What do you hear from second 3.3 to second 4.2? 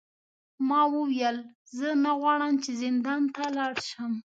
ته لاړ شم.